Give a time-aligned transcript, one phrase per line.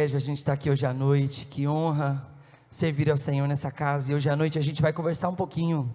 [0.00, 2.26] privilégio a gente estar aqui hoje à noite, que honra
[2.70, 4.10] servir ao Senhor nessa casa.
[4.10, 5.92] E hoje à noite a gente vai conversar um pouquinho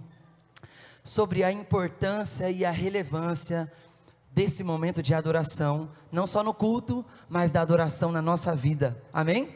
[1.03, 3.71] sobre a importância e a relevância
[4.31, 8.95] desse momento de adoração, não só no culto, mas da adoração na nossa vida.
[9.11, 9.49] Amém?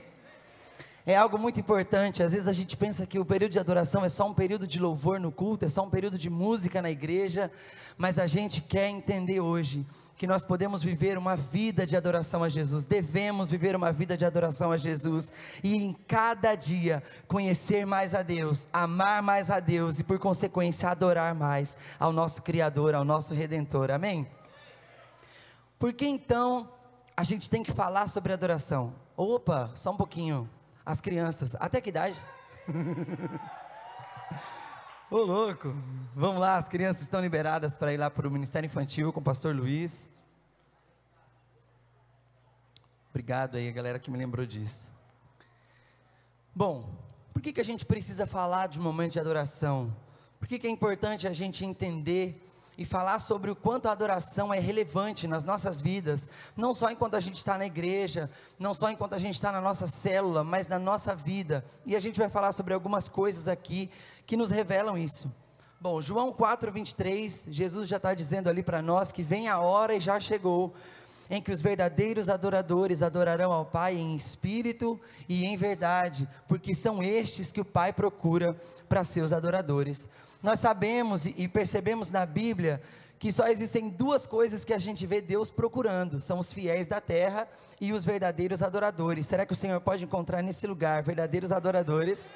[1.06, 2.24] É algo muito importante.
[2.24, 4.80] Às vezes a gente pensa que o período de adoração é só um período de
[4.80, 7.52] louvor no culto, é só um período de música na igreja,
[8.00, 9.86] mas a gente quer entender hoje
[10.20, 14.26] que nós podemos viver uma vida de adoração a Jesus, devemos viver uma vida de
[14.26, 15.32] adoração a Jesus
[15.64, 20.90] e em cada dia conhecer mais a Deus, amar mais a Deus e por consequência
[20.90, 23.92] adorar mais ao nosso Criador, ao nosso Redentor.
[23.92, 24.28] Amém?
[25.80, 26.68] Por que então
[27.16, 28.94] a gente tem que falar sobre adoração?
[29.16, 30.50] Opa, só um pouquinho.
[30.86, 32.22] As crianças, até que idade?
[35.12, 35.74] Ô louco,
[36.14, 39.24] vamos lá, as crianças estão liberadas para ir lá para o Ministério Infantil com o
[39.24, 40.08] pastor Luiz.
[43.20, 44.90] Obrigado aí, a galera que me lembrou disso.
[46.56, 46.90] Bom,
[47.34, 49.94] por que, que a gente precisa falar de um momento de adoração?
[50.40, 52.42] Por que, que é importante a gente entender
[52.78, 57.16] e falar sobre o quanto a adoração é relevante nas nossas vidas, não só enquanto
[57.16, 60.70] a gente está na igreja, não só enquanto a gente está na nossa célula, mas
[60.70, 61.66] na nossa vida.
[61.86, 63.92] E a gente vai falar sobre algumas coisas aqui
[64.26, 65.30] que nos revelam isso.
[65.82, 69.94] Bom, João 4, 23, Jesus já está dizendo ali para nós que vem a hora
[69.94, 70.74] e já chegou,
[71.30, 77.04] em que os verdadeiros adoradores adorarão ao Pai em espírito e em verdade, porque são
[77.04, 80.10] estes que o Pai procura para seus adoradores.
[80.42, 82.82] Nós sabemos e percebemos na Bíblia
[83.20, 87.02] que só existem duas coisas que a gente vê Deus procurando: são os fiéis da
[87.02, 87.48] terra
[87.80, 89.28] e os verdadeiros adoradores.
[89.28, 92.32] Será que o Senhor pode encontrar nesse lugar verdadeiros adoradores?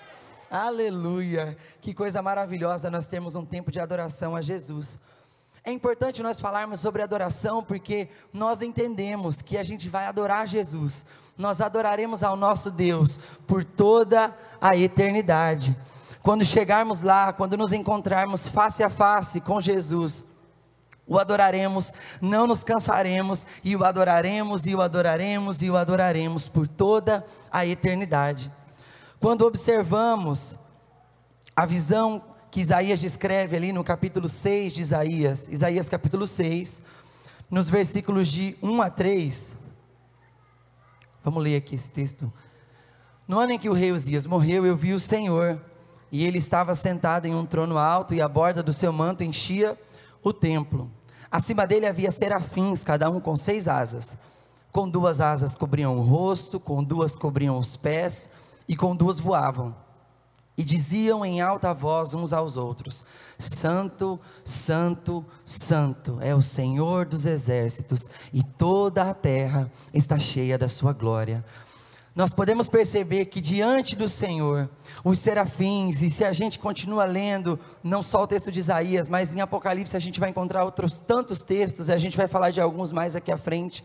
[0.52, 1.57] Aleluia!
[1.81, 5.00] Que coisa maravilhosa nós temos um tempo de adoração a Jesus.
[5.66, 11.06] É importante nós falarmos sobre adoração porque nós entendemos que a gente vai adorar Jesus.
[11.38, 15.75] Nós adoraremos ao nosso Deus por toda a eternidade.
[16.22, 20.25] Quando chegarmos lá, quando nos encontrarmos face a face com Jesus,
[21.07, 26.68] o adoraremos, não nos cansaremos, e o adoraremos, e o adoraremos, e o adoraremos por
[26.68, 28.52] toda a eternidade.
[29.19, 30.57] Quando observamos
[31.56, 32.22] a visão
[32.53, 36.84] que Isaías descreve ali no capítulo 6 de Isaías, Isaías capítulo 6,
[37.50, 39.58] nos versículos de 1 a 3.
[41.24, 42.31] Vamos ler aqui esse texto.
[43.28, 45.59] No ano em que o rei Uzias morreu, eu vi o Senhor,
[46.12, 49.75] e ele estava sentado em um trono alto, e a borda do seu manto enchia
[50.22, 50.91] o templo.
[51.31, 54.16] Acima dele havia serafins, cada um com seis asas.
[54.72, 58.30] Com duas asas cobriam o rosto, com duas cobriam os pés,
[58.68, 59.75] e com duas voavam.
[60.56, 63.03] E diziam em alta voz uns aos outros:
[63.40, 70.68] Santo, Santo, Santo é o Senhor dos exércitos, e toda a terra está cheia da
[70.68, 71.44] sua glória.
[72.16, 74.69] Nós podemos perceber que diante do Senhor,
[75.03, 79.34] os serafins, e se a gente continua lendo, não só o texto de Isaías, mas
[79.34, 82.62] em Apocalipse a gente vai encontrar outros tantos textos, e a gente vai falar de
[82.62, 83.84] alguns mais aqui à frente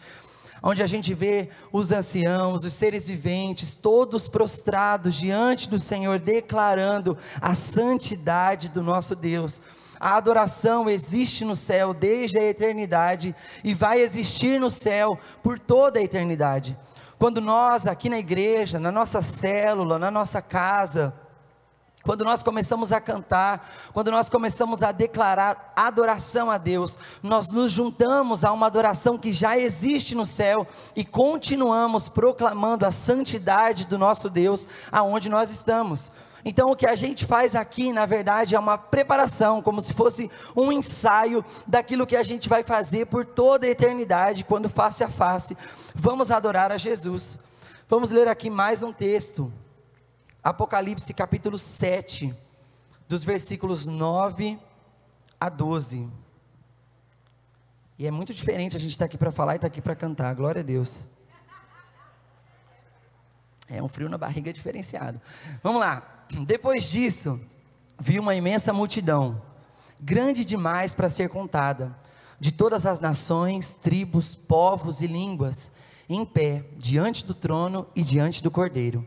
[0.63, 7.17] onde a gente vê os anciãos, os seres viventes, todos prostrados diante do Senhor, declarando
[7.41, 9.61] a santidade do nosso Deus.
[10.01, 15.99] A adoração existe no céu desde a eternidade e vai existir no céu por toda
[15.99, 16.79] a eternidade.
[17.19, 21.13] Quando nós, aqui na igreja, na nossa célula, na nossa casa,
[22.09, 27.71] quando nós começamos a cantar, quando nós começamos a declarar adoração a Deus, nós nos
[27.71, 33.99] juntamos a uma adoração que já existe no céu e continuamos proclamando a santidade do
[33.99, 36.11] nosso Deus aonde nós estamos.
[36.47, 40.31] Então, o que a gente faz aqui, na verdade, é uma preparação, como se fosse
[40.57, 45.11] um ensaio daquilo que a gente vai fazer por toda a eternidade, quando face a
[45.11, 45.55] face
[45.95, 47.39] vamos adorar a Jesus.
[47.87, 49.53] Vamos ler aqui mais um texto,
[50.43, 52.35] Apocalipse capítulo 7,
[53.09, 54.59] dos versículos 9
[55.41, 56.09] a 12.
[57.99, 59.81] E é muito diferente a gente estar tá aqui para falar e estar tá aqui
[59.81, 61.05] para cantar, glória a Deus.
[63.67, 65.21] É um frio na barriga diferenciado.
[65.61, 66.27] Vamos lá.
[66.47, 67.41] Depois disso,
[67.99, 69.43] vi uma imensa multidão,
[70.01, 71.99] grande demais para ser contada,
[72.39, 75.73] de todas as nações, tribos, povos e línguas,
[76.09, 79.05] em pé, diante do trono e diante do cordeiro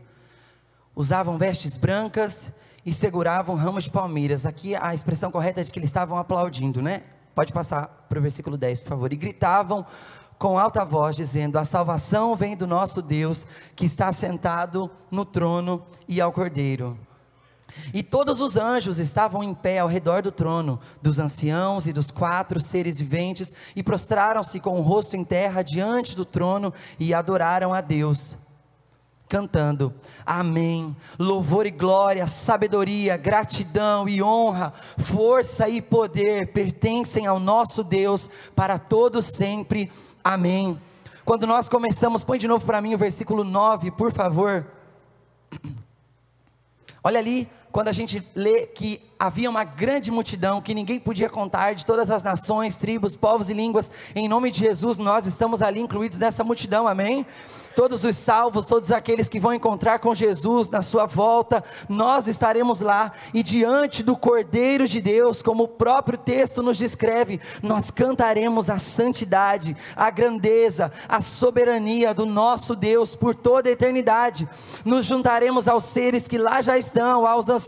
[0.94, 2.52] usavam vestes brancas
[2.84, 4.44] e seguravam ramos de palmeiras.
[4.44, 7.02] Aqui a expressão correta é de que eles estavam aplaudindo, né?
[7.34, 9.12] Pode passar para o versículo 10, por favor.
[9.12, 9.86] E gritavam
[10.38, 15.82] com alta voz, dizendo: A salvação vem do nosso Deus, que está sentado no trono
[16.06, 16.98] e ao cordeiro.
[17.94, 22.10] E todos os anjos estavam em pé ao redor do trono, dos anciãos e dos
[22.10, 27.72] quatro seres viventes, e prostraram-se com o rosto em terra diante do trono e adoraram
[27.72, 28.36] a Deus
[29.32, 29.94] cantando:
[30.26, 30.94] Amém.
[31.18, 38.78] Louvor e glória, sabedoria, gratidão e honra, força e poder pertencem ao nosso Deus para
[38.78, 39.90] todos sempre.
[40.22, 40.78] Amém.
[41.24, 44.66] Quando nós começamos, põe de novo para mim o versículo 9, por favor.
[47.02, 51.74] Olha ali, quando a gente lê que havia uma grande multidão que ninguém podia contar,
[51.74, 55.80] de todas as nações, tribos, povos e línguas, em nome de Jesus, nós estamos ali
[55.80, 57.26] incluídos nessa multidão, amém?
[57.72, 62.80] todos os salvos, todos aqueles que vão encontrar com Jesus na sua volta, nós estaremos
[62.80, 68.70] lá e diante do Cordeiro de Deus, como o próprio texto nos descreve, nós cantaremos
[68.70, 74.48] a santidade, a grandeza, a soberania do nosso Deus por toda a eternidade.
[74.84, 77.61] Nos juntaremos aos seres que lá já estão, aos anciãos,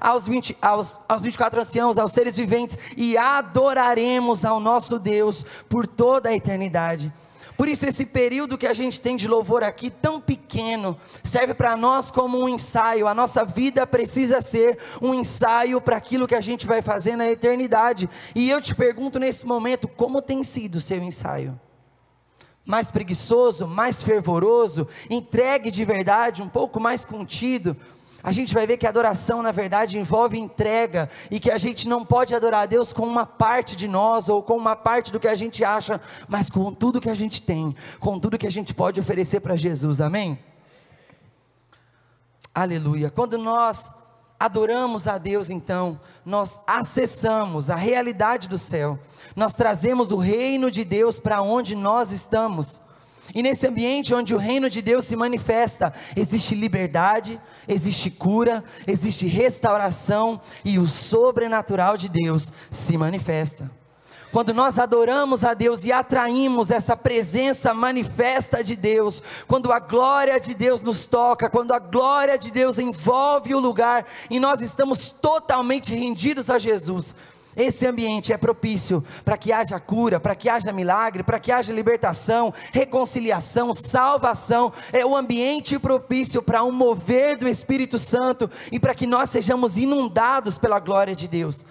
[0.00, 5.86] aos, 20, aos, aos 24 anciãos, aos seres viventes e adoraremos ao nosso Deus por
[5.86, 7.12] toda a eternidade.
[7.56, 11.76] Por isso, esse período que a gente tem de louvor aqui, tão pequeno, serve para
[11.76, 13.06] nós como um ensaio.
[13.06, 17.28] A nossa vida precisa ser um ensaio para aquilo que a gente vai fazer na
[17.30, 18.10] eternidade.
[18.34, 21.56] E eu te pergunto nesse momento: como tem sido o seu ensaio?
[22.64, 27.76] Mais preguiçoso, mais fervoroso, entregue de verdade, um pouco mais contido,
[28.22, 31.88] a gente vai ver que a adoração, na verdade, envolve entrega e que a gente
[31.88, 35.18] não pode adorar a Deus com uma parte de nós ou com uma parte do
[35.18, 38.52] que a gente acha, mas com tudo que a gente tem, com tudo que a
[38.52, 40.38] gente pode oferecer para Jesus, amém?
[42.54, 43.10] Aleluia.
[43.10, 43.94] Quando nós
[44.38, 48.98] adoramos a Deus, então, nós acessamos a realidade do céu,
[49.34, 52.80] nós trazemos o reino de Deus para onde nós estamos.
[53.34, 59.26] E nesse ambiente onde o reino de Deus se manifesta, existe liberdade, existe cura, existe
[59.26, 63.70] restauração e o sobrenatural de Deus se manifesta.
[64.32, 70.40] Quando nós adoramos a Deus e atraímos essa presença manifesta de Deus, quando a glória
[70.40, 75.10] de Deus nos toca, quando a glória de Deus envolve o lugar e nós estamos
[75.10, 77.14] totalmente rendidos a Jesus,
[77.56, 81.72] esse ambiente é propício para que haja cura, para que haja milagre, para que haja
[81.72, 84.72] libertação, reconciliação, salvação.
[84.92, 89.76] É o ambiente propício para um mover do Espírito Santo e para que nós sejamos
[89.76, 91.66] inundados pela glória de Deus.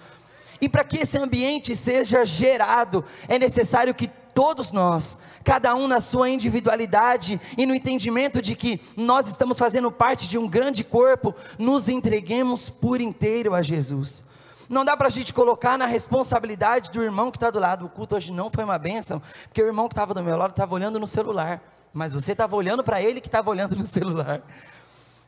[0.60, 6.00] E para que esse ambiente seja gerado, é necessário que todos nós, cada um na
[6.00, 11.34] sua individualidade e no entendimento de que nós estamos fazendo parte de um grande corpo,
[11.58, 14.24] nos entreguemos por inteiro a Jesus.
[14.68, 17.86] Não dá para a gente colocar na responsabilidade do irmão que está do lado.
[17.86, 20.50] O culto hoje não foi uma bênção, porque o irmão que estava do meu lado
[20.50, 21.60] estava olhando no celular.
[21.92, 24.42] Mas você estava olhando para ele que estava olhando no celular.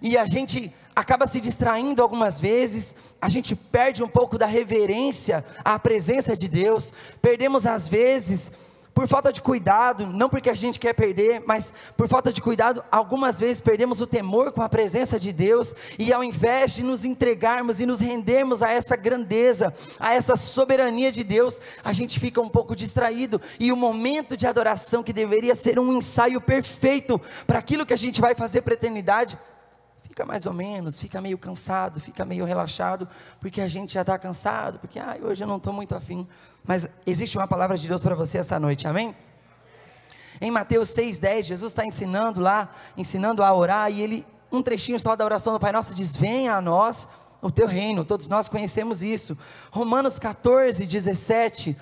[0.00, 5.44] E a gente acaba se distraindo algumas vezes, a gente perde um pouco da reverência
[5.64, 6.92] à presença de Deus,
[7.22, 8.52] perdemos às vezes
[8.94, 12.84] por falta de cuidado, não porque a gente quer perder, mas por falta de cuidado,
[12.90, 17.04] algumas vezes perdemos o temor com a presença de Deus, e ao invés de nos
[17.04, 22.40] entregarmos e nos rendermos a essa grandeza, a essa soberania de Deus, a gente fica
[22.40, 27.58] um pouco distraído, e o momento de adoração, que deveria ser um ensaio perfeito para
[27.58, 29.36] aquilo que a gente vai fazer para a eternidade,
[30.14, 33.08] fica mais ou menos, fica meio cansado, fica meio relaxado,
[33.40, 36.24] porque a gente já está cansado, porque ah, hoje eu não estou muito afim.
[36.62, 39.12] Mas existe uma palavra de Deus para você essa noite, amém?
[40.40, 45.16] Em Mateus 6,10, Jesus está ensinando lá, ensinando a orar, e ele, um trechinho só
[45.16, 47.08] da oração do Pai Nosso diz: Venha a nós
[47.42, 49.36] o teu reino, todos nós conhecemos isso.
[49.72, 51.76] Romanos 14, 17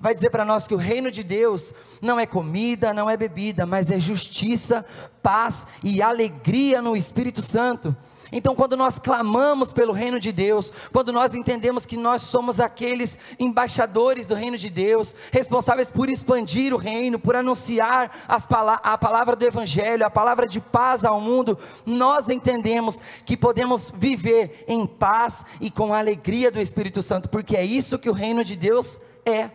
[0.00, 3.66] vai dizer para nós que o reino de Deus não é comida, não é bebida,
[3.66, 4.84] mas é justiça,
[5.22, 7.96] paz e alegria no Espírito Santo.
[8.32, 13.18] Então, quando nós clamamos pelo reino de Deus, quando nós entendemos que nós somos aqueles
[13.38, 18.10] embaixadores do reino de Deus, responsáveis por expandir o reino, por anunciar
[18.48, 23.92] pala a palavra do Evangelho, a palavra de paz ao mundo, nós entendemos que podemos
[23.94, 28.14] viver em paz e com a alegria do Espírito Santo, porque é isso que o
[28.14, 29.50] reino de Deus é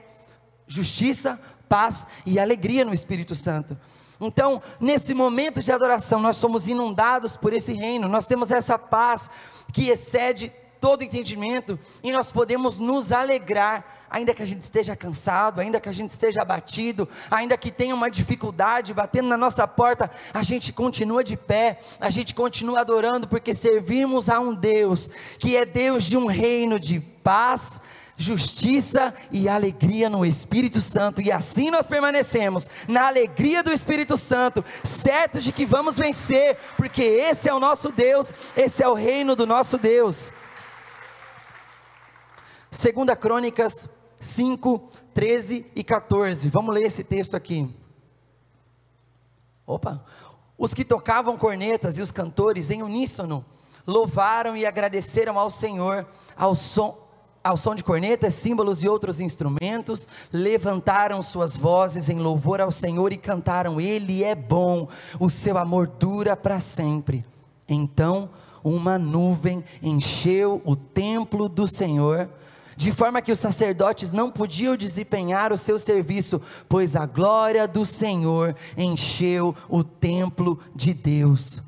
[0.72, 3.78] justiça, paz e alegria no Espírito Santo.
[4.20, 9.30] Então, nesse momento de adoração, nós somos inundados por esse reino, nós temos essa paz
[9.74, 15.62] que excede todo entendimento e nós podemos nos alegrar, ainda que a gente esteja cansado,
[15.62, 20.10] ainda que a gente esteja abatido, ainda que tenha uma dificuldade batendo na nossa porta,
[20.34, 25.56] a gente continua de pé, a gente continua adorando, porque servimos a um Deus que
[25.56, 27.80] é Deus de um reino de paz,
[28.22, 34.63] justiça e alegria no Espírito Santo, e assim nós permanecemos na alegria do Espírito Santo,
[34.84, 39.36] certos de que vamos vencer, porque esse é o nosso Deus, esse é o reino
[39.36, 40.32] do nosso Deus.
[42.70, 46.48] Segunda Crônicas 5, 13 e 14.
[46.50, 47.70] Vamos ler esse texto aqui.
[49.66, 50.06] Opa!
[50.58, 53.44] Os que tocavam cornetas e os cantores em uníssono
[53.86, 57.11] louvaram e agradeceram ao Senhor ao som,
[57.43, 63.12] ao som de cornetas, símbolos e outros instrumentos, levantaram suas vozes em louvor ao Senhor
[63.12, 64.88] e cantaram: Ele é bom,
[65.19, 67.25] o seu amor dura para sempre.
[67.67, 68.29] Então,
[68.63, 72.29] uma nuvem encheu o templo do Senhor,
[72.77, 77.86] de forma que os sacerdotes não podiam desempenhar o seu serviço, pois a glória do
[77.86, 81.62] Senhor encheu o templo de Deus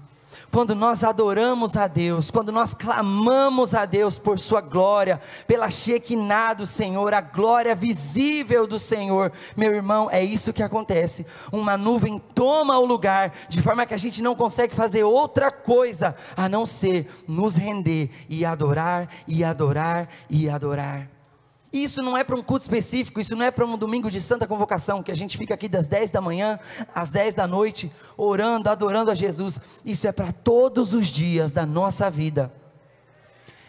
[0.53, 6.53] quando nós adoramos a Deus, quando nós clamamos a Deus por Sua glória, pela Shekinah
[6.53, 11.25] do Senhor, a glória visível do Senhor, meu irmão, é isso que acontece.
[11.51, 16.15] Uma nuvem toma o lugar, de forma que a gente não consegue fazer outra coisa
[16.37, 21.12] a não ser nos render e adorar, e adorar, e adorar.
[21.73, 24.21] E isso não é para um culto específico, isso não é para um domingo de
[24.21, 26.59] santa convocação, que a gente fica aqui das 10 da manhã
[26.93, 29.59] às 10 da noite, orando, adorando a Jesus.
[29.83, 32.53] Isso é para todos os dias da nossa vida.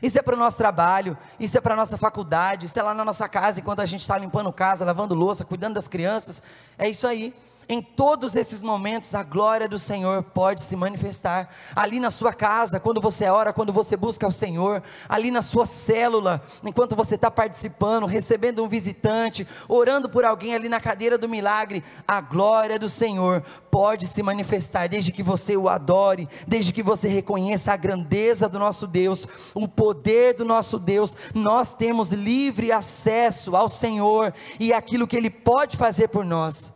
[0.02, 2.92] Isso é para o nosso trabalho, isso é para a nossa faculdade, isso é lá
[2.92, 6.42] na nossa casa, enquanto a gente está limpando casa, lavando louça, cuidando das crianças.
[6.76, 7.32] É isso aí.
[7.68, 11.48] Em todos esses momentos, a glória do Senhor pode se manifestar.
[11.74, 15.64] Ali na sua casa, quando você ora, quando você busca o Senhor, ali na sua
[15.66, 21.28] célula, enquanto você está participando, recebendo um visitante, orando por alguém ali na cadeira do
[21.28, 26.82] milagre, a glória do Senhor pode se manifestar, desde que você o adore, desde que
[26.82, 31.16] você reconheça a grandeza do nosso Deus, o poder do nosso Deus.
[31.34, 36.72] Nós temos livre acesso ao Senhor e aquilo que Ele pode fazer por nós.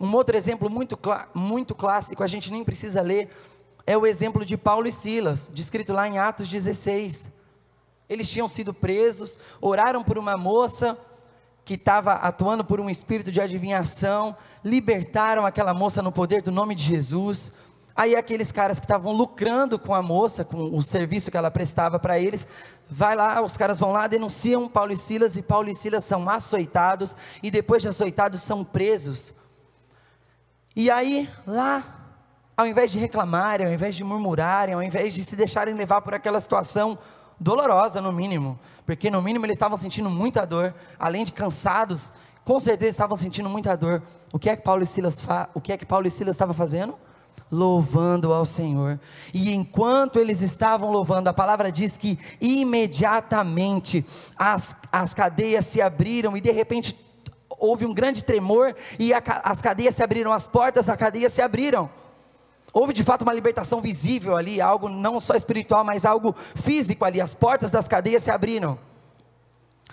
[0.00, 0.98] Um outro exemplo muito,
[1.34, 3.28] muito clássico, a gente nem precisa ler,
[3.86, 7.30] é o exemplo de Paulo e Silas, descrito lá em Atos 16.
[8.08, 10.96] Eles tinham sido presos, oraram por uma moça
[11.64, 16.74] que estava atuando por um espírito de adivinhação, libertaram aquela moça no poder do nome
[16.74, 17.52] de Jesus.
[17.94, 21.98] Aí aqueles caras que estavam lucrando com a moça, com o serviço que ela prestava
[21.98, 22.46] para eles,
[22.88, 26.28] vai lá, os caras vão lá, denunciam Paulo e Silas e Paulo e Silas são
[26.30, 29.34] açoitados e depois de açoitados são presos.
[30.78, 31.82] E aí, lá,
[32.56, 36.14] ao invés de reclamarem, ao invés de murmurarem, ao invés de se deixarem levar por
[36.14, 36.96] aquela situação
[37.40, 38.56] dolorosa, no mínimo,
[38.86, 42.12] porque no mínimo eles estavam sentindo muita dor, além de cansados,
[42.44, 44.04] com certeza estavam sentindo muita dor.
[44.32, 46.36] O que é que Paulo e Silas fa o que é que Paulo e Silas
[46.36, 46.94] estavam fazendo?
[47.50, 49.00] Louvando ao Senhor.
[49.34, 54.06] E enquanto eles estavam louvando, a palavra diz que imediatamente
[54.36, 57.07] as, as cadeias se abriram e de repente
[57.58, 61.42] houve um grande tremor e a, as cadeias se abriram, as portas da cadeia se
[61.42, 61.90] abriram.
[62.72, 67.20] Houve de fato uma libertação visível ali, algo não só espiritual, mas algo físico ali.
[67.20, 68.78] As portas das cadeias se abriram.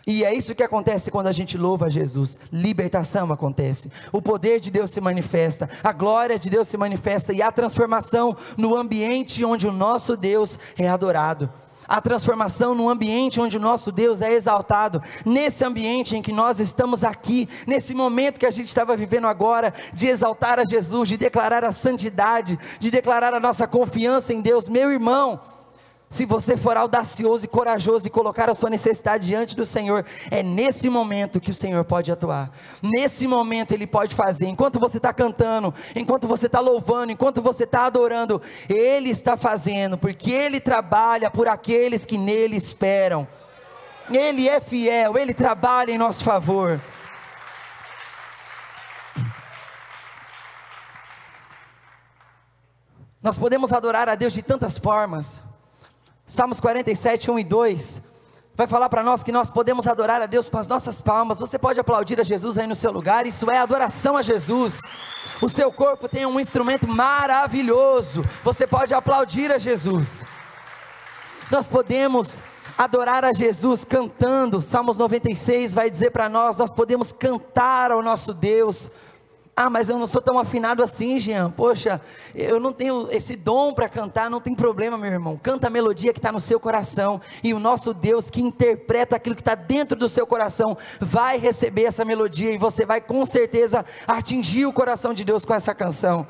[0.06, 2.38] E é isso que acontece quando a gente louva Jesus.
[2.52, 3.92] Libertação acontece.
[4.12, 8.38] O poder de Deus se manifesta, a glória de Deus se manifesta e a transformação
[8.56, 11.50] no ambiente onde o nosso Deus é adorado
[11.88, 16.60] a transformação no ambiente onde o nosso Deus é exaltado, nesse ambiente em que nós
[16.60, 21.18] estamos aqui, nesse momento que a gente estava vivendo agora, de exaltar a Jesus, de
[21.18, 25.55] declarar a santidade, de declarar a nossa confiança em Deus, meu irmão.
[26.08, 30.44] Se você for audacioso e corajoso e colocar a sua necessidade diante do Senhor, é
[30.44, 32.52] nesse momento que o Senhor pode atuar.
[32.82, 34.48] Nesse momento Ele pode fazer.
[34.48, 39.98] Enquanto você está cantando, enquanto você está louvando, enquanto você está adorando, Ele está fazendo,
[39.98, 43.28] porque Ele trabalha por aqueles que nele esperam.
[44.10, 46.80] Ele é fiel, Ele trabalha em nosso favor.
[53.22, 55.42] Nós podemos adorar a Deus de tantas formas.
[56.28, 58.02] Salmos 47, 1 e 2
[58.56, 61.38] vai falar para nós que nós podemos adorar a Deus com as nossas palmas.
[61.38, 64.82] Você pode aplaudir a Jesus aí no seu lugar, isso é adoração a Jesus.
[65.40, 68.24] O seu corpo tem um instrumento maravilhoso.
[68.44, 70.26] Você pode aplaudir a Jesus.
[71.52, 72.42] Nós podemos
[72.76, 74.62] adorar a Jesus cantando.
[74.62, 78.90] Salmos 96 vai dizer para nós: nós podemos cantar ao nosso Deus
[79.58, 81.50] ah, mas eu não sou tão afinado assim, Jean.
[81.50, 82.02] Poxa,
[82.36, 85.40] eu não tenho esse dom para cantar, não tem problema, meu irmão.
[85.42, 87.22] Canta a melodia que está no seu coração.
[87.42, 91.86] E o nosso Deus, que interpreta aquilo que está dentro do seu coração, vai receber
[91.86, 96.28] essa melodia e você vai com certeza atingir o coração de Deus com essa canção.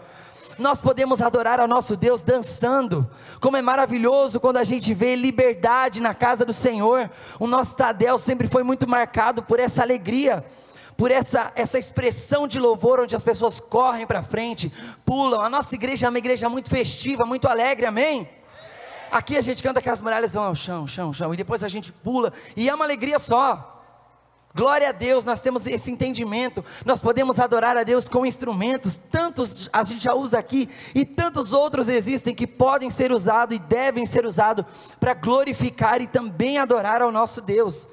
[0.60, 3.10] Nós podemos adorar ao nosso Deus dançando,
[3.41, 7.10] como é maravilhoso quando a gente vê liberdade na casa do Senhor.
[7.39, 10.46] O nosso Tadel sempre foi muito marcado por essa alegria
[10.97, 14.71] por essa, essa expressão de louvor onde as pessoas correm para frente,
[15.05, 15.41] pulam.
[15.41, 18.29] A nossa igreja é uma igreja muito festiva, muito alegre, amém?
[19.11, 21.67] Aqui a gente canta que as muralhas vão ao chão, chão, chão, e depois a
[21.67, 23.73] gente pula, e é uma alegria só.
[24.55, 26.63] Glória a Deus, nós temos esse entendimento.
[26.85, 31.51] Nós podemos adorar a Deus com instrumentos, tantos a gente já usa aqui, e tantos
[31.51, 34.65] outros existem que podem ser usados e devem ser usados
[34.97, 37.85] para glorificar e também adorar ao nosso Deus.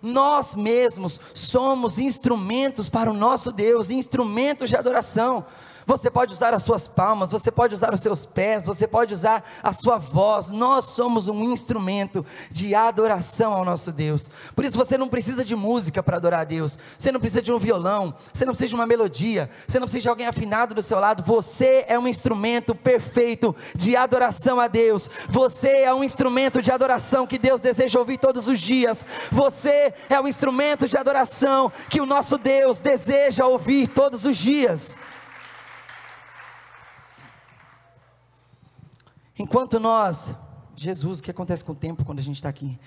[0.00, 5.44] Nós mesmos somos instrumentos para o nosso Deus, instrumentos de adoração.
[5.88, 9.42] Você pode usar as suas palmas, você pode usar os seus pés, você pode usar
[9.62, 10.50] a sua voz.
[10.50, 14.30] Nós somos um instrumento de adoração ao nosso Deus.
[14.54, 16.78] Por isso você não precisa de música para adorar a Deus.
[16.98, 20.02] Você não precisa de um violão, você não precisa de uma melodia, você não precisa
[20.02, 21.22] de alguém afinado do seu lado.
[21.22, 25.08] Você é um instrumento perfeito de adoração a Deus.
[25.26, 29.06] Você é um instrumento de adoração que Deus deseja ouvir todos os dias.
[29.32, 34.94] Você é um instrumento de adoração que o nosso Deus deseja ouvir todos os dias.
[39.38, 40.34] Enquanto nós,
[40.76, 42.78] Jesus, o que acontece com o tempo quando a gente está aqui?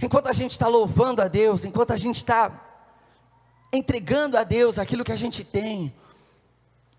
[0.00, 2.68] Enquanto a gente está louvando a Deus, enquanto a gente está
[3.72, 5.94] entregando a Deus aquilo que a gente tem,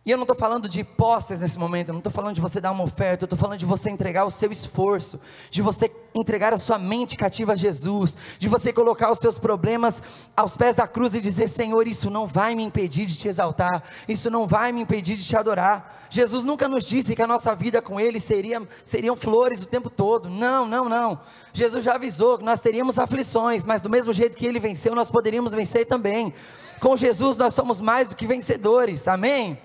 [0.04, 2.60] e eu não estou falando de posses nesse momento, eu não estou falando de você
[2.60, 5.20] dar uma oferta, eu estou falando de você entregar o seu esforço,
[5.52, 10.02] de você entregar a sua mente cativa a Jesus, de você colocar os seus problemas
[10.36, 13.84] aos pés da cruz e dizer: Senhor, isso não vai me impedir de te exaltar,
[14.08, 16.08] isso não vai me impedir de te adorar.
[16.10, 19.88] Jesus nunca nos disse que a nossa vida com Ele seria, seriam flores o tempo
[19.88, 21.20] todo, não, não, não.
[21.54, 25.12] Jesus já avisou que nós teríamos aflições, mas do mesmo jeito que Ele venceu, nós
[25.12, 26.34] poderíamos vencer também.
[26.80, 29.60] Com Jesus nós somos mais do que vencedores, amém?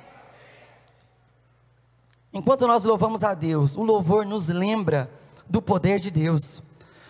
[2.36, 5.10] Enquanto nós louvamos a Deus, o louvor nos lembra
[5.48, 6.62] do poder de Deus.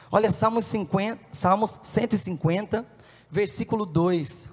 [0.09, 2.87] Olha Salmos, 50, Salmos 150,
[3.28, 4.49] versículo 2.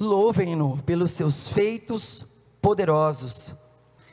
[0.00, 2.24] Louvem-no pelos seus feitos
[2.60, 3.54] poderosos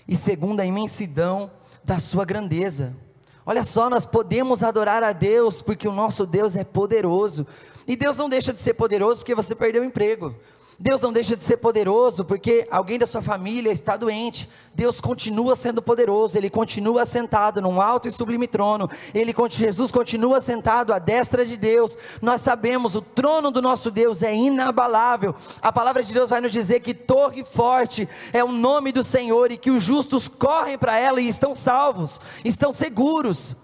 [0.07, 1.49] e segundo a imensidão
[1.83, 2.95] da sua grandeza.
[3.43, 7.47] Olha só, nós podemos adorar a Deus porque o nosso Deus é poderoso.
[7.87, 10.35] E Deus não deixa de ser poderoso porque você perdeu o emprego.
[10.77, 14.49] Deus não deixa de ser poderoso porque alguém da sua família está doente.
[14.73, 18.89] Deus continua sendo poderoso, Ele continua sentado num alto e sublime trono.
[19.13, 21.97] Ele, Jesus continua sentado à destra de Deus.
[22.21, 25.33] Nós sabemos, o trono do nosso Deus é inabalável.
[25.61, 29.51] A palavra de Deus vai nos dizer que torre forte é o nome do Senhor
[29.51, 33.55] e que os justos correm para ela e estão salvos, estão seguros.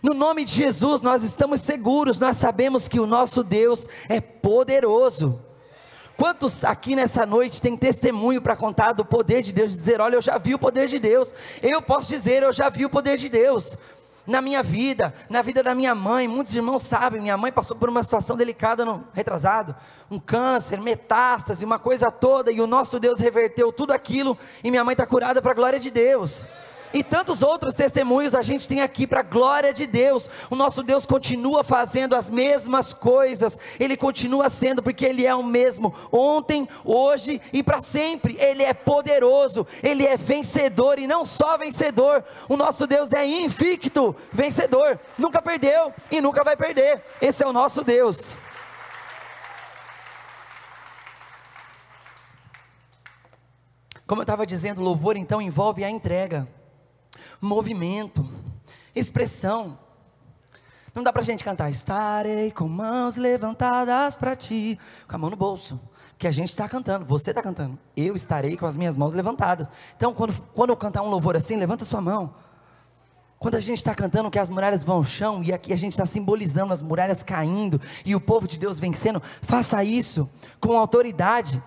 [0.00, 5.47] No nome de Jesus nós estamos seguros, nós sabemos que o nosso Deus é poderoso.
[6.18, 10.20] Quantos aqui nessa noite têm testemunho para contar do poder de Deus, dizer: Olha, eu
[10.20, 11.32] já vi o poder de Deus.
[11.62, 13.78] Eu posso dizer, eu já vi o poder de Deus.
[14.26, 17.88] Na minha vida, na vida da minha mãe, muitos irmãos sabem, minha mãe passou por
[17.88, 19.76] uma situação delicada no retrasado,
[20.10, 24.84] um câncer, metástase, uma coisa toda, e o nosso Deus reverteu tudo aquilo, e minha
[24.84, 26.46] mãe está curada para a glória de Deus
[26.92, 30.28] e tantos outros testemunhos a gente tem aqui para a glória de Deus.
[30.50, 35.42] O nosso Deus continua fazendo as mesmas coisas, Ele continua sendo, porque Ele é o
[35.42, 38.36] mesmo, ontem, hoje e para sempre.
[38.38, 44.14] Ele é poderoso, Ele é vencedor e não só vencedor, o nosso Deus é invicto,
[44.32, 47.02] vencedor, nunca perdeu e nunca vai perder.
[47.20, 48.34] Esse é o nosso Deus.
[54.06, 56.48] Como eu estava dizendo, louvor então envolve a entrega
[57.40, 58.28] movimento,
[58.94, 59.78] expressão.
[60.94, 65.30] Não dá para a gente cantar, estarei com mãos levantadas para ti, com a mão
[65.30, 65.80] no bolso,
[66.18, 69.70] que a gente está cantando, você está cantando, eu estarei com as minhas mãos levantadas.
[69.96, 72.34] Então, quando, quando eu cantar um louvor assim, levanta sua mão.
[73.38, 75.92] Quando a gente está cantando que as muralhas vão ao chão, e aqui a gente
[75.92, 80.28] está simbolizando as muralhas caindo, e o povo de Deus vencendo, faça isso
[80.60, 81.62] com autoridade.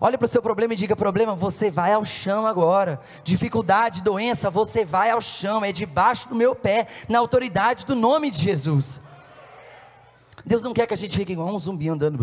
[0.00, 3.00] Olhe para o seu problema e diga: problema, você vai ao chão agora.
[3.22, 5.64] Dificuldade, doença, você vai ao chão.
[5.64, 9.00] É debaixo do meu pé, na autoridade do nome de Jesus.
[10.46, 12.22] Deus não quer que a gente fique igual um zumbi andando.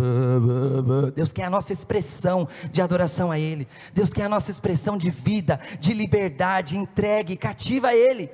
[1.16, 3.68] Deus quer a nossa expressão de adoração a Ele.
[3.94, 8.30] Deus quer a nossa expressão de vida, de liberdade, entregue, cativa a Ele.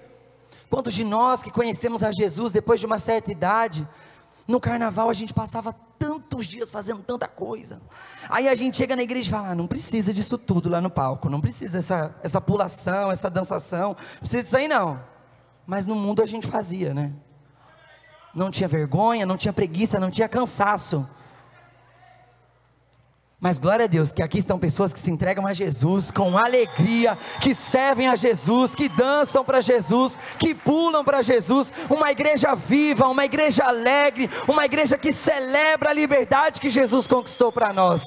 [0.69, 3.87] Quantos de nós que conhecemos a Jesus depois de uma certa idade,
[4.47, 7.81] no carnaval a gente passava tantos dias fazendo tanta coisa.
[8.29, 10.89] Aí a gente chega na igreja e fala: ah, não precisa disso tudo lá no
[10.89, 14.99] palco, não precisa essa, essa pulação, essa dançação, não precisa disso aí não.
[15.65, 17.11] Mas no mundo a gente fazia, né?
[18.33, 21.05] Não tinha vergonha, não tinha preguiça, não tinha cansaço.
[23.39, 27.15] Mas glória a Deus que aqui estão pessoas que se entregam a Jesus com alegria,
[27.39, 31.71] que servem a Jesus, que dançam para Jesus, que pulam para Jesus.
[31.87, 37.51] Uma igreja viva, uma igreja alegre, uma igreja que celebra a liberdade que Jesus conquistou
[37.51, 38.03] para nós.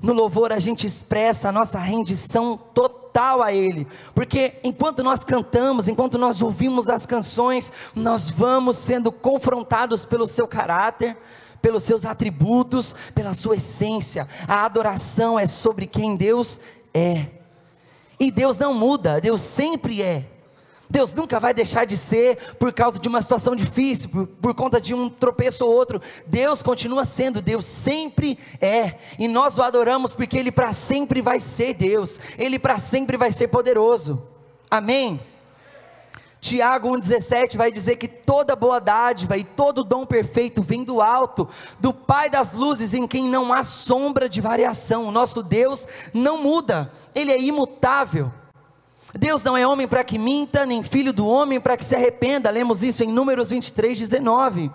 [0.00, 3.86] No louvor a gente expressa a nossa rendição total a Ele,
[4.16, 10.46] porque enquanto nós cantamos, enquanto nós ouvimos as canções, nós vamos sendo confrontados pelo seu
[10.46, 11.16] caráter,
[11.66, 14.28] pelos seus atributos, pela sua essência.
[14.46, 16.60] A adoração é sobre quem Deus
[16.94, 17.26] é.
[18.20, 20.26] E Deus não muda, Deus sempre é.
[20.88, 24.80] Deus nunca vai deixar de ser por causa de uma situação difícil, por, por, conta
[24.80, 26.00] de um tropeço ou outro.
[26.24, 28.94] Deus continua sendo, Deus sempre é.
[29.18, 33.32] E nós o adoramos porque Ele para sempre vai ser Deus, Ele para sempre vai
[33.32, 34.22] ser poderoso.
[34.70, 35.18] Amém?
[36.46, 41.48] Tiago 1,17 vai dizer que toda boa dádiva e todo dom perfeito vem do alto,
[41.80, 45.08] do Pai das luzes, em quem não há sombra de variação.
[45.08, 48.32] O nosso Deus não muda, Ele é imutável.
[49.12, 52.48] Deus não é homem para que minta, nem filho do homem para que se arrependa.
[52.48, 54.70] Lemos isso em Números 23, 19.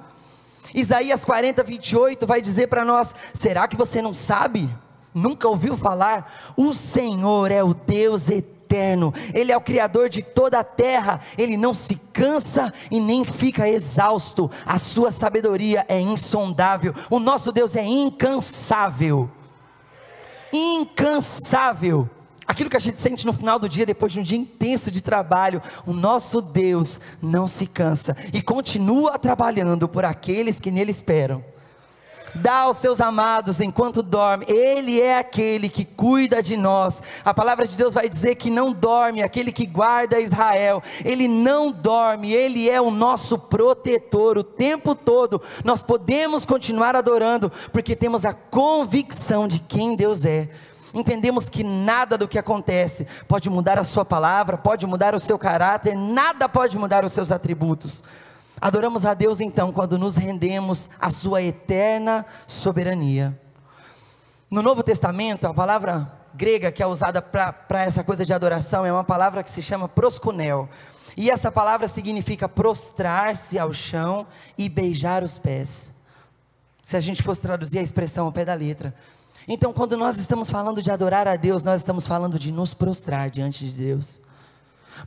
[0.75, 4.69] Isaías 40, 28 vai dizer para nós: será que você não sabe?
[5.13, 6.53] Nunca ouviu falar?
[6.57, 8.29] O Senhor é o Deus
[8.71, 13.25] eterno, Ele é o Criador de toda a terra, Ele não se cansa e nem
[13.25, 19.29] fica exausto, a sua sabedoria é insondável, o nosso Deus é incansável.
[20.53, 22.09] Incansável.
[22.47, 25.01] Aquilo que a gente sente no final do dia, depois de um dia intenso de
[25.01, 31.50] trabalho, o nosso Deus não se cansa e continua trabalhando por aqueles que nele esperam.
[32.35, 37.01] Dá aos seus amados enquanto dorme, Ele é aquele que cuida de nós.
[37.25, 41.71] A palavra de Deus vai dizer que não dorme, aquele que guarda Israel, Ele não
[41.71, 45.41] dorme, Ele é o nosso protetor o tempo todo.
[45.63, 50.49] Nós podemos continuar adorando, porque temos a convicção de quem Deus é
[50.93, 55.39] entendemos que nada do que acontece pode mudar a Sua palavra, pode mudar o seu
[55.39, 58.03] caráter, nada pode mudar os seus atributos.
[58.61, 63.35] Adoramos a Deus então quando nos rendemos à Sua eterna soberania.
[64.51, 68.93] No Novo Testamento, a palavra grega que é usada para essa coisa de adoração é
[68.93, 70.69] uma palavra que se chama proskunel.
[71.17, 75.91] E essa palavra significa prostrar-se ao chão e beijar os pés.
[76.83, 78.93] Se a gente fosse traduzir a expressão ao pé da letra.
[79.47, 83.29] Então, quando nós estamos falando de adorar a Deus, nós estamos falando de nos prostrar
[83.29, 84.21] diante de Deus.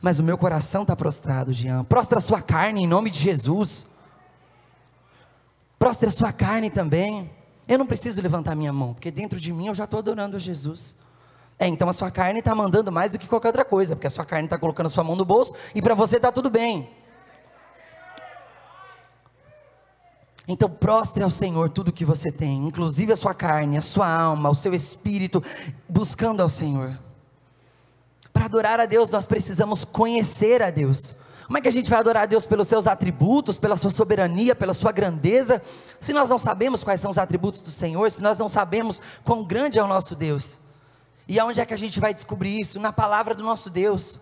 [0.00, 1.84] Mas o meu coração está prostrado, Jean.
[1.84, 3.86] Prostra a sua carne em nome de Jesus.
[5.78, 7.30] Prostra a sua carne também.
[7.66, 10.38] Eu não preciso levantar minha mão, porque dentro de mim eu já estou adorando a
[10.38, 10.96] Jesus.
[11.58, 14.10] É, então a sua carne está mandando mais do que qualquer outra coisa, porque a
[14.10, 16.90] sua carne está colocando a sua mão no bolso e para você está tudo bem.
[20.46, 24.06] Então prostre ao Senhor tudo o que você tem, inclusive a sua carne, a sua
[24.06, 25.42] alma, o seu espírito,
[25.88, 26.98] buscando ao Senhor.
[28.34, 31.14] Para adorar a Deus, nós precisamos conhecer a Deus.
[31.46, 34.56] Como é que a gente vai adorar a Deus pelos seus atributos, pela sua soberania,
[34.56, 35.62] pela sua grandeza,
[36.00, 39.44] se nós não sabemos quais são os atributos do Senhor, se nós não sabemos quão
[39.44, 40.58] grande é o nosso Deus?
[41.28, 42.80] E aonde é que a gente vai descobrir isso?
[42.80, 44.18] Na palavra do nosso Deus.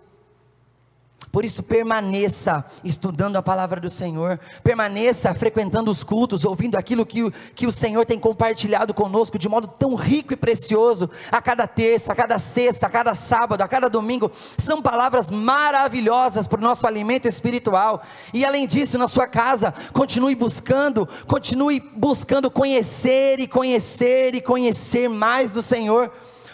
[1.33, 7.31] Por isso, permaneça estudando a palavra do Senhor, permaneça frequentando os cultos, ouvindo aquilo que,
[7.55, 12.13] que o Senhor tem compartilhado conosco de modo tão rico e precioso, a cada terça,
[12.13, 14.31] a cada sexta, a cada sábado, a cada domingo.
[14.59, 18.03] São palavras maravilhosas para o nosso alimento espiritual.
[18.35, 25.09] E além disso, na sua casa, continue buscando, continue buscando conhecer e conhecer e conhecer
[25.09, 26.13] mais do Senhor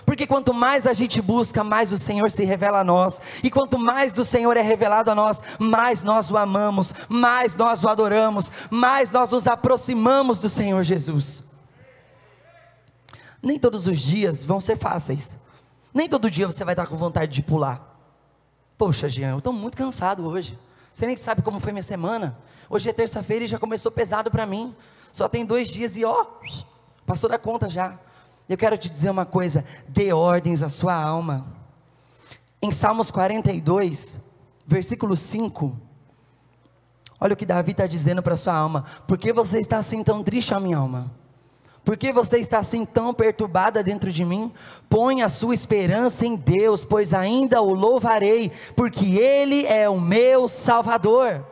[0.08, 3.78] porque quanto mais a gente busca, mais o Senhor se revela a nós, e quanto
[3.78, 8.50] mais do Senhor é revelado a nós, mais nós o amamos, mais nós o adoramos,
[8.70, 11.44] mais nós nos aproximamos do Senhor Jesus.
[13.42, 15.36] Nem todos os dias vão ser fáceis,
[15.92, 17.94] nem todo dia você vai estar com vontade de pular.
[18.78, 20.58] Poxa, Jean, eu estou muito cansado hoje.
[20.90, 22.34] Você nem sabe como foi minha semana.
[22.70, 24.74] Hoje é terça-feira e já começou pesado para mim.
[25.12, 26.24] Só tem dois dias e ó,
[27.04, 27.98] passou da conta já.
[28.48, 31.46] Eu quero te dizer uma coisa: dê ordens à sua alma.
[32.60, 34.18] Em Salmos 42,
[34.66, 35.76] versículo 5,
[37.20, 40.22] olha o que Davi está dizendo para sua alma: Por que você está assim tão
[40.24, 41.10] triste, a minha alma?
[41.84, 44.52] Por que você está assim tão perturbada dentro de mim?
[44.90, 50.48] Põe a sua esperança em Deus, pois ainda o louvarei, porque Ele é o meu
[50.48, 51.46] Salvador.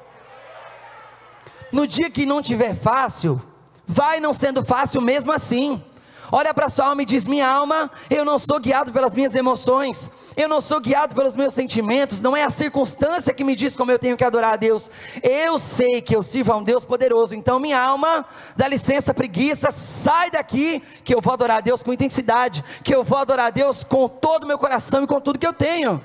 [1.72, 3.40] No dia que não tiver fácil,
[3.86, 5.82] vai não sendo fácil mesmo assim.
[6.30, 10.10] Olha para sua alma e diz: Minha alma, eu não sou guiado pelas minhas emoções,
[10.36, 13.90] eu não sou guiado pelos meus sentimentos, não é a circunstância que me diz como
[13.90, 14.90] eu tenho que adorar a Deus.
[15.22, 18.24] Eu sei que eu sirvo a um Deus poderoso, então minha alma,
[18.56, 23.04] dá licença, preguiça, sai daqui, que eu vou adorar a Deus com intensidade, que eu
[23.04, 26.04] vou adorar a Deus com todo o meu coração e com tudo que eu tenho.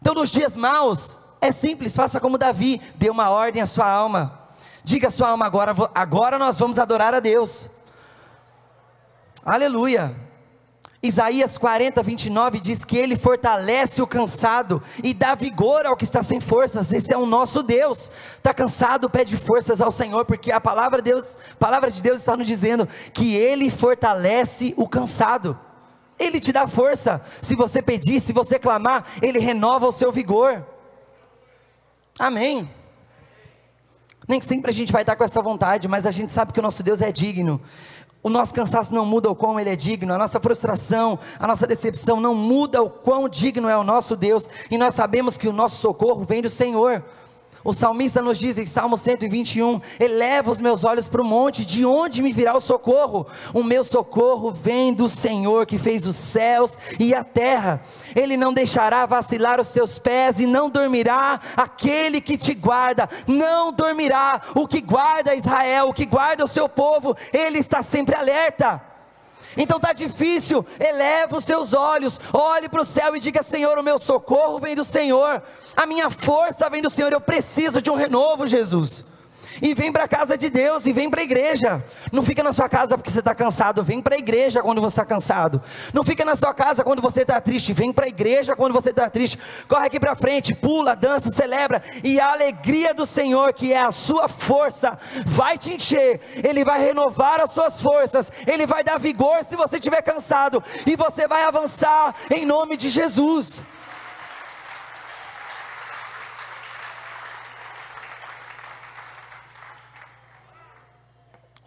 [0.00, 4.40] Então, nos dias maus, é simples, faça como Davi, dê uma ordem à sua alma.
[4.84, 7.68] Diga à sua alma agora, agora nós vamos adorar a Deus.
[9.44, 10.14] Aleluia.
[11.02, 16.22] Isaías 40, 29 diz que ele fortalece o cansado e dá vigor ao que está
[16.22, 16.92] sem forças.
[16.92, 18.08] Esse é o nosso Deus.
[18.36, 22.36] Está cansado, pede forças ao Senhor, porque a palavra de Deus, palavra de Deus está
[22.36, 25.58] nos dizendo que ele fortalece o cansado.
[26.20, 27.20] Ele te dá força.
[27.40, 30.64] Se você pedir, se você clamar, ele renova o seu vigor.
[32.16, 32.70] Amém.
[34.28, 36.62] Nem sempre a gente vai estar com essa vontade, mas a gente sabe que o
[36.62, 37.60] nosso Deus é digno.
[38.22, 41.66] O nosso cansaço não muda o quão Ele é digno, a nossa frustração, a nossa
[41.66, 45.52] decepção não muda o quão digno é o nosso Deus, e nós sabemos que o
[45.52, 47.02] nosso socorro vem do Senhor.
[47.64, 51.84] O salmista nos diz em Salmo 121: Eleva os meus olhos para o monte, de
[51.84, 53.26] onde me virá o socorro?
[53.54, 57.82] O meu socorro vem do Senhor que fez os céus e a terra.
[58.16, 63.08] Ele não deixará vacilar os seus pés e não dormirá aquele que te guarda.
[63.26, 67.16] Não dormirá o que guarda Israel, o que guarda o seu povo.
[67.32, 68.91] Ele está sempre alerta.
[69.56, 73.82] Então está difícil, eleva os seus olhos, olhe para o céu e diga: Senhor, o
[73.82, 75.42] meu socorro vem do Senhor,
[75.76, 79.04] a minha força vem do Senhor, eu preciso de um renovo, Jesus
[79.62, 81.82] e vem para a casa de Deus, e vem para a igreja.
[82.10, 85.00] Não fica na sua casa porque você está cansado, vem para a igreja quando você
[85.00, 85.62] está cansado.
[85.94, 88.90] Não fica na sua casa quando você está triste, vem para a igreja quando você
[88.90, 89.38] está triste.
[89.68, 93.92] Corre aqui para frente, pula, dança, celebra, e a alegria do Senhor, que é a
[93.92, 99.44] sua força, vai te encher, Ele vai renovar as suas forças, Ele vai dar vigor
[99.44, 103.62] se você estiver cansado, e você vai avançar em nome de Jesus.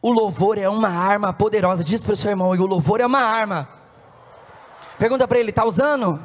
[0.05, 1.83] O louvor é uma arma poderosa.
[1.83, 3.67] Diz para o seu irmão, o louvor é uma arma.
[4.99, 6.19] Pergunta para ele, está usando?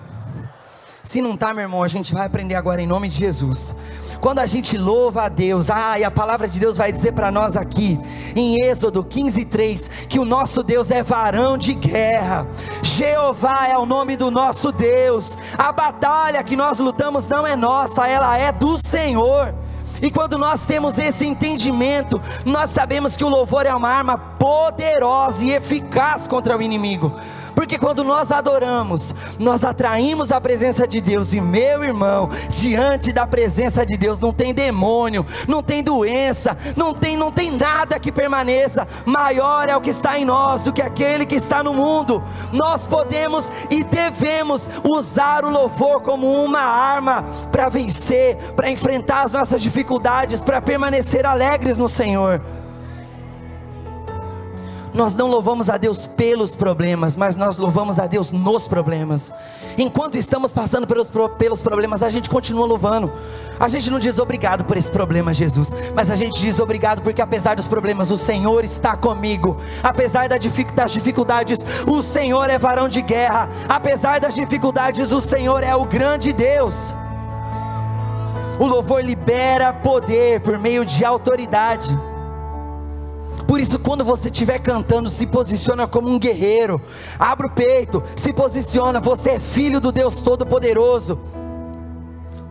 [1.03, 3.75] Se não está, meu irmão, a gente vai aprender agora em nome de Jesus.
[4.21, 7.31] Quando a gente louva a Deus, ah, e a palavra de Deus vai dizer para
[7.31, 7.99] nós aqui,
[8.37, 12.47] em Êxodo 15, 3, que o nosso Deus é varão de guerra,
[12.83, 18.07] Jeová é o nome do nosso Deus, a batalha que nós lutamos não é nossa,
[18.07, 19.55] ela é do Senhor.
[20.03, 25.45] E quando nós temos esse entendimento, nós sabemos que o louvor é uma arma poderosa
[25.45, 27.15] e eficaz contra o inimigo.
[27.55, 31.35] Porque quando nós adoramos, nós atraímos a presença de Deus.
[31.35, 36.95] E meu irmão, diante da presença de Deus não tem demônio, não tem doença, não
[36.95, 38.89] tem não tem nada que permaneça.
[39.05, 42.23] Maior é o que está em nós do que aquele que está no mundo.
[42.51, 49.33] Nós podemos e devemos usar o louvor como uma arma para vencer, para enfrentar as
[49.33, 52.41] nossas dificuldades, para permanecer alegres no Senhor.
[54.93, 59.33] Nós não louvamos a Deus pelos problemas, mas nós louvamos a Deus nos problemas.
[59.79, 63.13] Enquanto estamos passando pelos, pelos problemas, a gente continua louvando.
[63.59, 67.23] A gente não diz obrigado por esse problema, Jesus, mas a gente diz obrigado porque,
[67.23, 69.57] apesar dos problemas, o Senhor está comigo.
[69.83, 70.41] Apesar das
[70.93, 73.49] dificuldades, o Senhor é varão de guerra.
[73.69, 76.95] Apesar das dificuldades, o Senhor é o grande Deus.
[78.59, 81.97] O louvor libera poder por meio de autoridade.
[83.51, 86.81] Por isso, quando você estiver cantando, se posiciona como um guerreiro.
[87.19, 89.01] Abra o peito, se posiciona.
[89.01, 91.19] Você é filho do Deus Todo-Poderoso.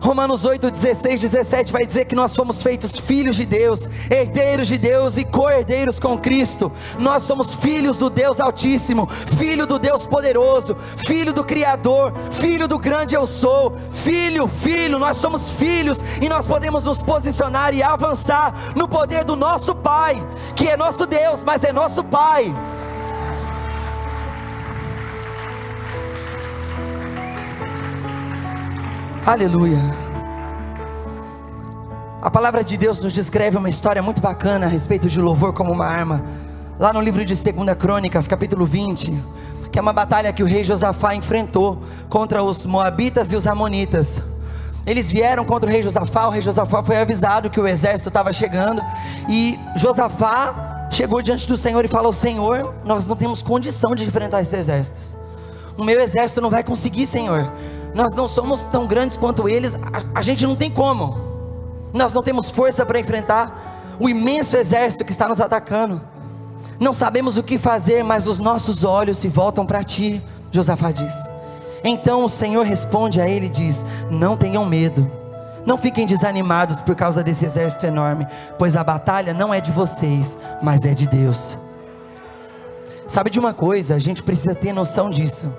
[0.00, 4.78] Romanos 8, 16, 17 vai dizer que nós fomos feitos filhos de Deus, herdeiros de
[4.78, 6.72] Deus e co-herdeiros com Cristo.
[6.98, 10.74] Nós somos filhos do Deus Altíssimo, filho do Deus Poderoso,
[11.06, 16.46] filho do Criador, filho do grande eu sou, filho, filho, nós somos filhos e nós
[16.46, 21.62] podemos nos posicionar e avançar no poder do nosso Pai, que é nosso Deus, mas
[21.62, 22.54] é nosso Pai.
[29.26, 29.78] Aleluia.
[32.22, 35.70] A palavra de Deus nos descreve uma história muito bacana a respeito de louvor como
[35.70, 36.24] uma arma.
[36.78, 39.12] Lá no livro de 2 Crônicas, capítulo 20,
[39.70, 44.22] que é uma batalha que o rei Josafá enfrentou contra os moabitas e os amonitas.
[44.86, 48.32] Eles vieram contra o rei Josafá, o rei Josafá foi avisado que o exército estava
[48.32, 48.82] chegando,
[49.28, 54.40] e Josafá chegou diante do Senhor e falou: Senhor, nós não temos condição de enfrentar
[54.40, 55.16] esses exércitos.
[55.76, 57.52] O meu exército não vai conseguir, Senhor
[57.94, 61.18] nós não somos tão grandes quanto eles, a, a gente não tem como,
[61.92, 66.00] nós não temos força para enfrentar o imenso exército que está nos atacando,
[66.78, 71.12] não sabemos o que fazer, mas os nossos olhos se voltam para ti, Josafá diz.
[71.84, 75.10] Então o Senhor responde a ele e diz: Não tenham medo,
[75.66, 78.26] não fiquem desanimados por causa desse exército enorme,
[78.58, 81.58] pois a batalha não é de vocês, mas é de Deus.
[83.06, 85.52] Sabe de uma coisa, a gente precisa ter noção disso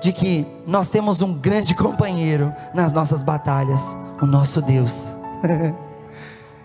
[0.00, 5.12] de que nós temos um grande companheiro nas nossas batalhas, o nosso Deus.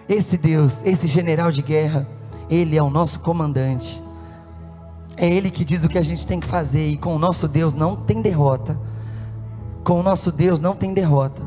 [0.08, 2.08] esse Deus, esse general de guerra,
[2.50, 4.02] ele é o nosso comandante.
[5.16, 7.48] É Ele que diz o que a gente tem que fazer, e com o nosso
[7.48, 8.78] Deus não tem derrota.
[9.84, 11.42] Com o nosso Deus não tem derrota.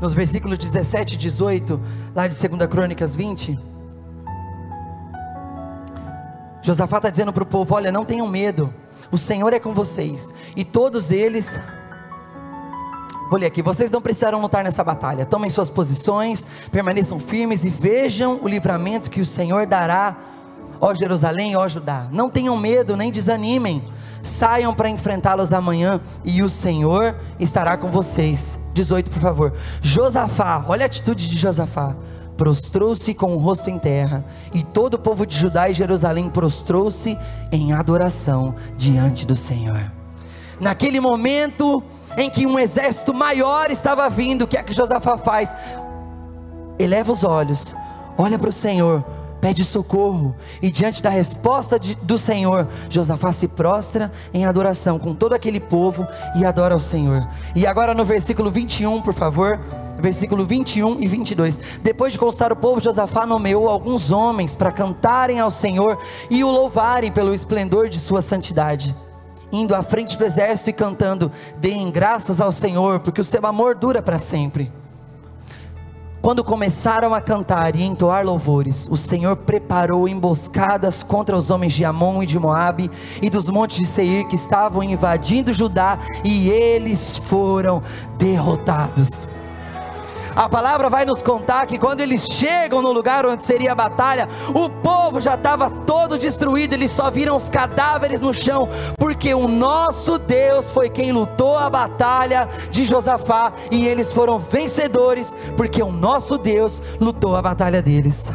[0.00, 1.80] Nos versículos 17 e 18,
[2.14, 3.58] lá de 2 Crônicas 20,
[6.62, 8.72] Josafá está dizendo para o povo: Olha, não tenham medo,
[9.10, 11.58] o Senhor é com vocês, e todos eles
[13.30, 13.62] Vou ler aqui.
[13.62, 15.24] Vocês não precisarão lutar nessa batalha.
[15.24, 20.16] Tomem suas posições, permaneçam firmes e vejam o livramento que o Senhor dará,
[20.80, 22.08] ó Jerusalém, ó Judá.
[22.10, 23.84] Não tenham medo, nem desanimem.
[24.20, 28.58] Saiam para enfrentá-los amanhã e o Senhor estará com vocês.
[28.74, 29.52] 18, por favor.
[29.80, 31.94] Josafá, olha a atitude de Josafá.
[32.40, 34.24] Prostrou-se com o rosto em terra,
[34.54, 37.18] e todo o povo de Judá e Jerusalém prostrou-se
[37.52, 39.92] em adoração diante do Senhor.
[40.58, 41.82] Naquele momento,
[42.16, 45.54] em que um exército maior estava vindo, o que é que Josafá faz?
[46.78, 47.76] Eleva os olhos,
[48.16, 49.04] olha para o Senhor,
[49.40, 55.14] pede socorro, e diante da resposta de, do Senhor, Josafá se prostra em adoração com
[55.14, 57.26] todo aquele povo e adora ao Senhor.
[57.54, 59.58] E agora no versículo 21, por favor,
[59.98, 61.58] versículo 21 e 22.
[61.82, 65.98] Depois de constar o povo, Josafá nomeou alguns homens para cantarem ao Senhor
[66.28, 68.94] e o louvarem pelo esplendor de sua santidade
[69.52, 73.74] indo à frente do exército e cantando: Deem graças ao Senhor, porque o seu amor
[73.74, 74.70] dura para sempre.
[76.22, 81.82] Quando começaram a cantar e entoar louvores, o Senhor preparou emboscadas contra os homens de
[81.82, 82.90] Amon e de Moabe
[83.22, 87.82] e dos montes de Seir que estavam invadindo Judá, e eles foram
[88.18, 89.26] derrotados.
[90.34, 94.28] A palavra vai nos contar que quando eles chegam no lugar onde seria a batalha,
[94.54, 99.48] o povo já estava todo destruído, eles só viram os cadáveres no chão, porque o
[99.48, 105.90] nosso Deus foi quem lutou a batalha de Josafá e eles foram vencedores, porque o
[105.90, 108.30] nosso Deus lutou a batalha deles.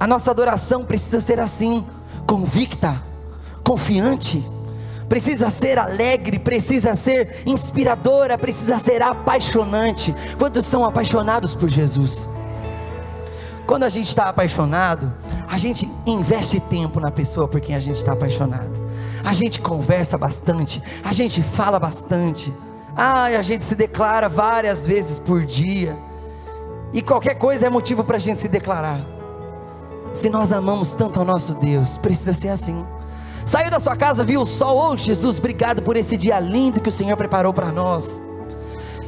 [0.00, 1.84] A nossa adoração precisa ser assim,
[2.26, 3.02] convicta,
[3.62, 4.42] confiante
[5.08, 10.14] precisa ser alegre, precisa ser inspiradora, precisa ser apaixonante.
[10.38, 12.28] Quantos são apaixonados por Jesus?
[13.66, 15.12] Quando a gente está apaixonado,
[15.46, 18.70] a gente investe tempo na pessoa por quem a gente está apaixonado.
[19.24, 22.52] A gente conversa bastante, a gente fala bastante.
[22.96, 25.98] Ah, a gente se declara várias vezes por dia.
[26.92, 29.00] E qualquer coisa é motivo para a gente se declarar.
[30.14, 32.84] Se nós amamos tanto ao nosso Deus, precisa ser assim.
[33.48, 36.90] Saiu da sua casa, viu o sol, oh Jesus, obrigado por esse dia lindo que
[36.90, 38.22] o Senhor preparou para nós.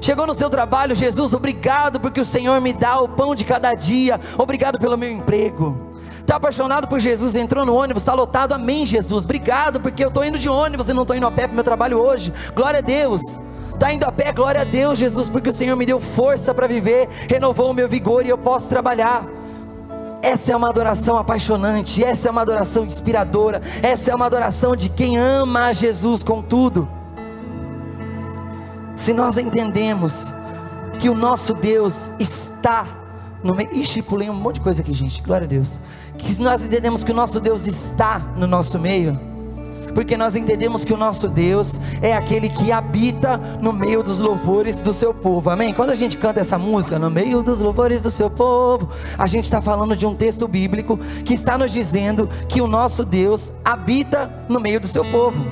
[0.00, 3.74] Chegou no seu trabalho, Jesus, obrigado porque o Senhor me dá o pão de cada
[3.74, 5.79] dia, obrigado pelo meu emprego.
[6.20, 10.24] Está apaixonado por Jesus, entrou no ônibus, está lotado, amém, Jesus, obrigado porque eu estou
[10.24, 12.79] indo de ônibus e não estou indo a pé para o meu trabalho hoje, glória
[12.79, 13.38] a Deus.
[13.74, 16.66] Está indo a pé, glória a Deus, Jesus, porque o Senhor me deu força para
[16.66, 19.22] viver, renovou o meu vigor e eu posso trabalhar.
[20.22, 24.90] Essa é uma adoração apaixonante, essa é uma adoração inspiradora, essa é uma adoração de
[24.90, 26.88] quem ama a Jesus com tudo.
[28.96, 30.26] Se nós entendemos
[30.98, 32.87] que o nosso Deus está
[33.42, 33.72] no meio.
[33.72, 35.22] Ixi, pulei um monte de coisa aqui, gente.
[35.22, 35.80] Glória a Deus.
[36.18, 39.30] Que nós entendemos que o nosso Deus está no nosso meio
[39.94, 44.83] porque nós entendemos que o nosso Deus é aquele que habita no meio dos louvores
[44.83, 45.72] do seu povo, amém?
[45.72, 49.44] Quando a gente canta essa música, no meio dos louvores do seu povo, a gente
[49.44, 54.33] está falando de um texto bíblico que está nos dizendo que o nosso Deus habita
[54.48, 55.44] no meio do seu povo.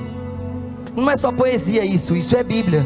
[0.95, 2.85] Não é só poesia isso, isso é Bíblia.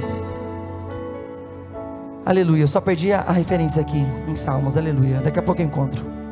[2.25, 5.19] Aleluia, eu só perdi a, referência aqui em Salmos, aleluia.
[5.19, 6.22] Daqui a pouco eu encontro.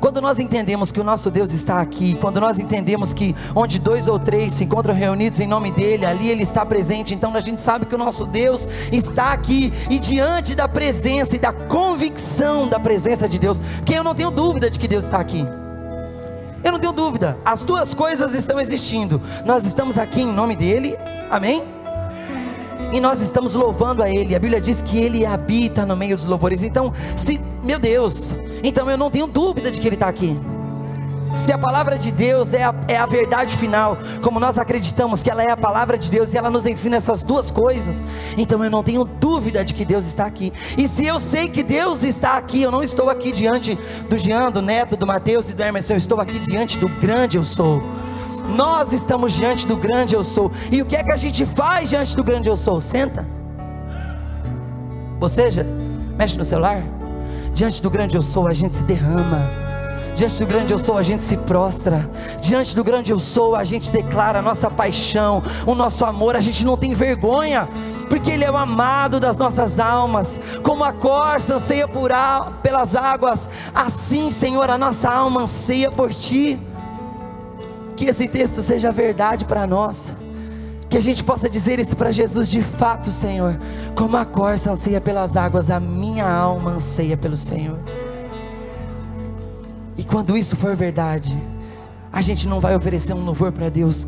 [0.00, 4.08] Quando nós entendemos que o nosso Deus está aqui, quando nós entendemos que onde dois
[4.08, 7.60] ou três se encontram reunidos em nome dEle, ali Ele está presente, então a gente
[7.60, 12.80] sabe que o nosso Deus está aqui, e diante da presença e da convicção da
[12.80, 15.44] presença de Deus, que eu não tenho dúvida de que Deus está aqui.
[16.64, 19.20] Eu não tenho dúvida, as duas coisas estão existindo.
[19.44, 20.96] Nós estamos aqui em nome dEle,
[21.28, 21.81] amém?
[22.92, 24.34] E nós estamos louvando a Ele.
[24.34, 26.62] A Bíblia diz que Ele habita no meio dos louvores.
[26.62, 30.38] Então, se, meu Deus, então eu não tenho dúvida de que Ele está aqui.
[31.34, 35.30] Se a palavra de Deus é a, é a verdade final, como nós acreditamos que
[35.30, 38.04] ela é a palavra de Deus e ela nos ensina essas duas coisas,
[38.36, 40.52] então eu não tenho dúvida de que Deus está aqui.
[40.76, 43.78] E se eu sei que Deus está aqui, eu não estou aqui diante
[44.10, 47.38] do Jean, do Neto, do Mateus e do Emerson, eu estou aqui diante do grande
[47.38, 47.82] eu sou
[48.48, 50.50] nós estamos diante do grande eu sou.
[50.70, 52.80] E o que é que a gente faz diante do grande eu sou?
[52.80, 53.26] Senta.
[55.20, 55.66] Ou seja,
[56.16, 56.82] mexe no celular.
[57.54, 59.62] Diante do grande eu sou, a gente se derrama.
[60.14, 62.08] Diante do grande eu sou, a gente se prostra.
[62.40, 66.36] Diante do grande eu sou, a gente declara a nossa paixão, o nosso amor.
[66.36, 67.68] A gente não tem vergonha,
[68.10, 70.40] porque Ele é o amado das nossas almas.
[70.62, 76.12] Como a corça anseia por a, pelas águas, assim, Senhor, a nossa alma anseia por
[76.12, 76.58] Ti.
[77.96, 80.12] Que esse texto seja verdade para nós.
[80.88, 83.58] Que a gente possa dizer isso para Jesus de fato, Senhor.
[83.94, 87.78] Como a corça anseia pelas águas, a minha alma anseia pelo Senhor.
[89.96, 91.36] E quando isso for verdade,
[92.12, 94.06] a gente não vai oferecer um louvor para Deus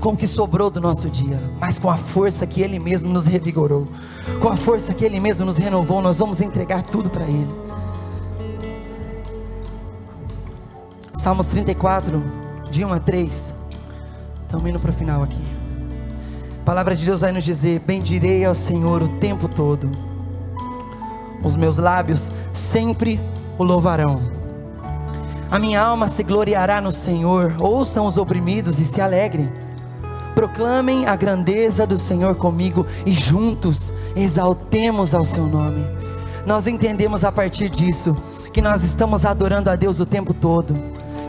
[0.00, 3.26] com o que sobrou do nosso dia, mas com a força que Ele mesmo nos
[3.26, 3.86] revigorou,
[4.40, 7.48] com a força que Ele mesmo nos renovou, nós vamos entregar tudo para Ele.
[11.14, 12.22] Salmos 34,
[12.70, 13.54] de 1 a 3.
[14.42, 15.42] Estamos indo para o final aqui.
[16.60, 19.90] A palavra de Deus vai nos dizer: Bendirei ao Senhor o tempo todo,
[21.42, 23.20] os meus lábios sempre
[23.58, 24.40] o louvarão.
[25.50, 27.56] A minha alma se gloriará no Senhor.
[27.58, 29.50] Ouçam os oprimidos e se alegrem.
[30.32, 35.84] Proclamem a grandeza do Senhor comigo e juntos exaltemos ao seu nome.
[36.46, 38.16] Nós entendemos a partir disso
[38.52, 40.74] que nós estamos adorando a Deus o tempo todo,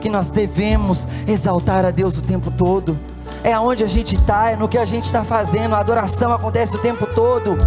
[0.01, 2.97] que nós devemos exaltar a Deus o tempo todo.
[3.43, 5.73] É aonde a gente está, é no que a gente está fazendo.
[5.73, 7.57] A adoração acontece o tempo todo.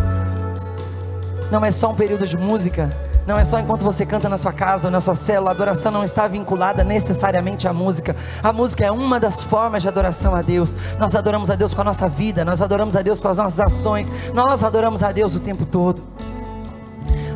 [1.50, 2.94] Não é só um período de música,
[3.26, 5.90] não é só enquanto você canta na sua casa ou na sua célula, a adoração
[5.90, 8.14] não está vinculada necessariamente à música.
[8.42, 10.76] A música é uma das formas de adoração a Deus.
[10.98, 13.60] Nós adoramos a Deus com a nossa vida, nós adoramos a Deus com as nossas
[13.60, 16.02] ações, nós adoramos a Deus o tempo todo.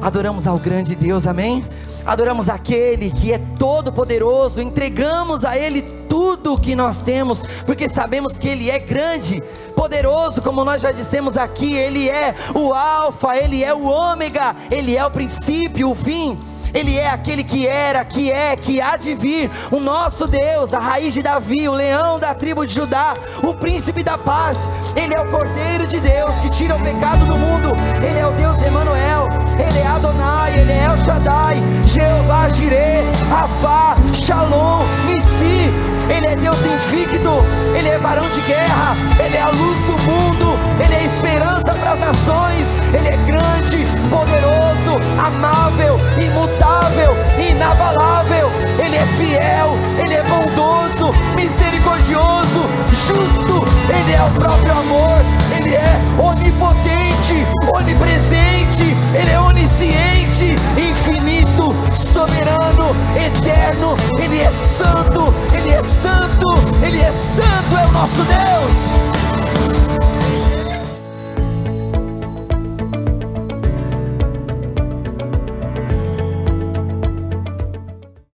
[0.01, 1.65] Adoramos ao grande Deus, amém?
[2.07, 7.89] Adoramos aquele que é todo poderoso, entregamos a Ele tudo o que nós temos, porque
[7.89, 9.43] sabemos que Ele é grande,
[9.77, 14.97] poderoso, como nós já dissemos aqui, Ele é o Alfa, Ele é o Ômega, Ele
[14.97, 16.39] é o princípio, o fim.
[16.75, 20.79] Ele é aquele que era, que é, que há de vir, o nosso Deus, a
[20.79, 24.69] raiz de Davi, o leão da tribo de Judá, o príncipe da paz.
[24.95, 27.73] Ele é o Cordeiro de Deus que tira o pecado do mundo.
[28.07, 29.28] Ele é o Deus Emanuel,
[29.59, 35.99] ele é Adonai, ele é El Shaddai, Jeová Jireh, Afá, Shalom, Nissi.
[36.09, 37.45] Ele é Deus invicto,
[37.77, 41.93] Ele é varão de guerra, Ele é a luz do mundo, Ele é esperança para
[41.93, 51.13] as nações, Ele é grande, poderoso, amável, imutável, inabalável, Ele é fiel, Ele é bondoso,
[51.37, 55.19] misericordioso, justo, Ele é o próprio amor,
[55.55, 65.83] Ele é onipotente, onipresente, Ele é onisciente, infinito, soberano, eterno, Ele é santo, Ele é
[65.83, 66.49] santo,
[66.83, 69.18] Ele é santo, é o nosso Deus.